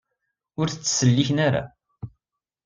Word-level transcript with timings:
Ur 0.59 0.67
tt-ttselliken 0.69 1.37
ara. 1.47 1.63